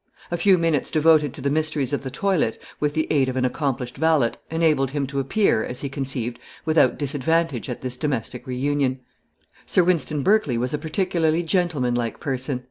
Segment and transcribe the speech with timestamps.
[0.31, 3.45] A few minutes devoted to the mysteries of the toilet, with the aid of an
[3.45, 9.01] accomplished valet, enabled him to appear, as he conceived, without disadvantage at this domestic reunion.
[9.67, 12.59] Sir Wynston Berkley was a particularly gentleman like person.